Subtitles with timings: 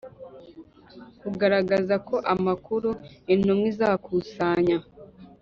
[1.21, 2.89] Kugaragaza ko amakuru
[3.33, 4.77] intumwa izakusanya